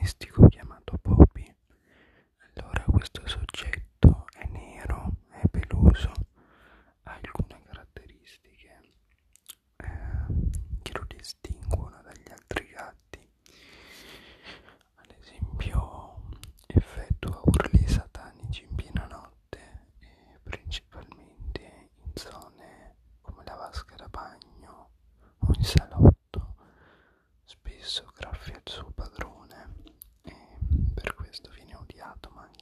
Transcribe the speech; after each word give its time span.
místico. 0.00 0.49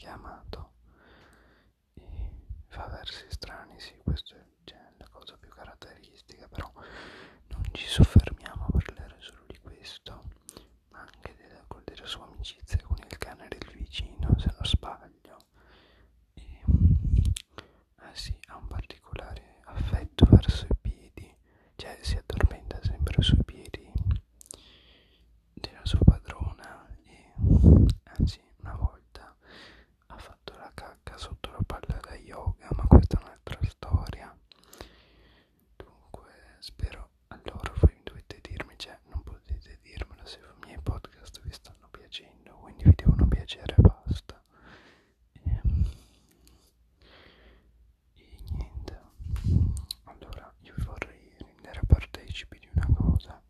Stimato 0.08 0.16
ma 0.16 0.30
anche 0.30 0.48
amato 0.48 0.72
e 1.94 2.30
fa 2.68 2.86
versi 2.86 3.24
strani, 3.28 3.78
sì, 3.78 3.94
questa 4.02 4.36
è 4.36 4.44
cioè, 4.64 4.78
la 4.96 5.08
cosa 5.10 5.36
più 5.36 5.50
caratteristica, 5.50 6.48
però 6.48 6.70
non 7.48 7.62
ci 7.72 7.86
soffermiamo 7.86 8.66
a 8.66 8.70
parlare 8.70 9.16
solo 9.18 9.42
di 9.46 9.58
questo, 9.58 10.30
ma 10.90 11.00
anche 11.00 11.34
della, 11.36 11.64
della 11.84 12.06
sua 12.06 12.24
amicizia 12.26 12.80
con 12.82 12.96
il 12.98 13.18
cane 13.18 13.48
del 13.48 13.70
vicino, 13.74 14.34
se 14.38 14.50
non 14.54 14.64
sbaglio. 14.64 15.36
E, 16.34 16.62
eh 18.02 18.14
sì, 18.14 18.36
ha 18.48 18.56
un 18.56 18.66
particolare 18.66 19.60
affetto 19.64 20.24
verso 20.30 20.66
i 20.66 20.76
piedi, 20.80 21.34
cioè 21.76 21.98
si 22.02 22.16
addormenta 22.16 22.80
sempre 22.82 23.22
sui 23.22 23.42
piedi 23.44 23.90
della 25.54 25.84
sua 25.84 26.00
padrona 26.04 26.86
e 27.04 27.32
anzi 28.18 28.40
una 28.60 28.74
volta 28.74 29.34
ha 30.06 30.16
fatto 30.18 30.52
la 30.56 30.70
cacca 30.74 31.16
sotto 31.16 31.50
la 31.50 31.60
palla 31.64 31.98
da 32.00 32.14
yoga 32.16 32.68
ma 32.76 32.86
questa 32.86 33.18
è 33.18 33.22
un'altra 33.22 33.58
storia 33.68 34.36
dunque 35.76 36.56
spero 36.60 37.10
allora 37.28 37.72
voi 37.80 38.00
dovete 38.02 38.38
dirmi 38.40 38.74
cioè 38.76 38.98
non 39.06 39.22
potete 39.22 39.78
dirmelo 39.82 40.17
se 40.28 40.38
i 40.38 40.66
miei 40.66 40.78
podcast 40.82 41.40
vi 41.42 41.50
stanno 41.52 41.88
piacendo 41.90 42.54
quindi 42.56 42.84
vi 42.84 42.92
devono 42.94 43.26
piacere 43.26 43.74
basta. 43.78 44.42
E, 45.32 45.60
e 48.14 48.36
niente. 48.50 49.00
Allora 50.04 50.52
io 50.60 50.74
vorrei 50.84 51.34
rendere 51.38 51.80
partecipi 51.86 52.58
di 52.58 52.68
una 52.74 52.88
cosa. 52.94 53.40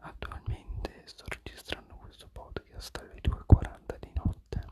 Attualmente 0.00 1.02
sto 1.04 1.24
registrando 1.28 1.94
questo 1.96 2.28
podcast 2.32 2.96
alle 2.98 3.20
2.40 3.22 3.98
di 4.00 4.10
notte 4.14 4.66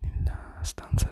nella 0.00 0.58
stanza 0.62 1.10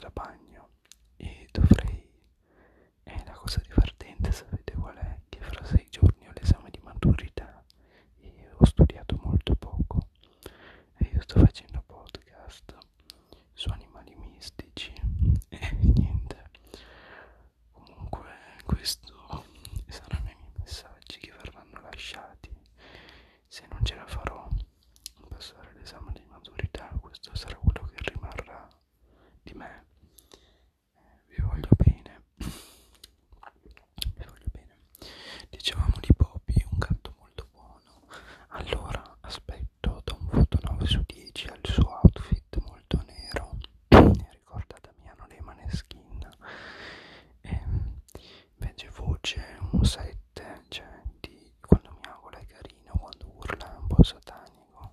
voce 49.26 49.58
un 49.72 49.84
7 49.84 50.62
cioè 50.68 51.02
di 51.18 51.52
quando 51.60 51.98
miagola 52.00 52.38
è 52.38 52.46
carino 52.46 52.92
quando 52.92 53.26
urla 53.34 53.74
è 53.74 53.78
un 53.78 53.86
po' 53.88 54.02
satanico. 54.04 54.92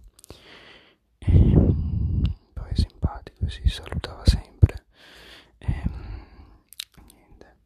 E 1.20 1.30
poi 2.54 2.70
è 2.72 2.76
simpatico 2.76 3.48
si 3.48 3.68
salutava 3.68 4.26
sempre. 4.26 4.86
E 5.60 5.84
niente. 7.14 7.58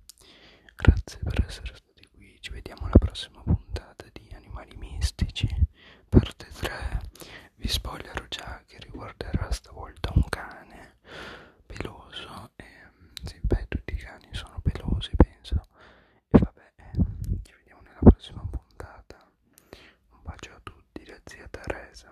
Grazie 0.75 1.19
per 1.23 1.45
essere 1.47 1.73
stati 1.75 2.05
qui. 2.11 2.37
Ci 2.41 2.51
vediamo 2.51 2.85
alla 2.85 2.97
prossima 2.99 3.41
puntata 3.43 4.05
di 4.11 4.29
animali 4.35 4.75
mistici 4.75 5.47
parte 6.09 6.47
3 6.53 7.01
vi 7.55 7.67
spoilerò 7.67 8.25
già 8.29 8.61
che 8.65 8.77
riguarderà 8.79 9.51
stavolta 9.51 10.11
un 10.15 10.23
cane 10.29 10.97
peloso 11.65 12.51
e 12.55 12.65
sì 13.23 13.39
beh 13.41 13.65
tutti 13.67 13.93
i 13.93 13.97
cani 13.97 14.27
sono 14.31 14.59
pelosi 14.61 15.11
penso 15.15 15.67
e 16.29 16.37
vabbè 16.39 16.71
ci 21.97 22.05